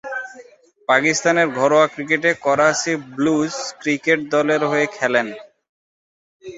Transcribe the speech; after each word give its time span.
পাকিস্তানের 0.89 1.47
ঘরোয়া 1.59 1.87
ক্রিকেটে 1.93 2.31
করাচি 2.45 2.93
ব্লুজ 3.11 3.51
ক্রিকেট 3.81 4.19
দলের 4.33 4.61
হয়ে 4.71 4.87
খেলেন। 4.97 5.27